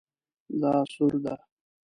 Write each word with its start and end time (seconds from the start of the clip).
دا 0.61 0.71
سور 0.93 1.13
ده 1.23 1.35